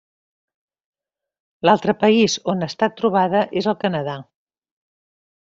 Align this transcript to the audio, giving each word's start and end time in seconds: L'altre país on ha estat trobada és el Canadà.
L'altre 1.69 1.95
país 2.05 2.39
on 2.55 2.65
ha 2.65 2.71
estat 2.73 2.97
trobada 3.03 3.45
és 3.63 3.69
el 3.75 3.79
Canadà. 3.85 4.19